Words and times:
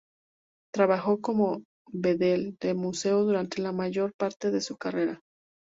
Trabajó 0.73 1.21
como 1.21 1.61
bedel 1.91 2.55
de 2.59 2.73
museo 2.73 3.23
durante 3.23 3.61
la 3.61 3.71
mayor 3.71 4.13
parte 4.17 4.49
de 4.49 4.59
su 4.61 4.75
carrera. 4.75 5.21